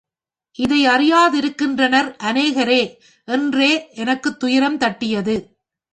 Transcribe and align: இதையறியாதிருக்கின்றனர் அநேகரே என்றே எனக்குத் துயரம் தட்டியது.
இதையறியாதிருக்கின்றனர் 0.59 2.09
அநேகரே 2.23 2.81
என்றே 3.25 3.87
எனக்குத் 3.93 4.39
துயரம் 4.39 4.77
தட்டியது. 4.77 5.35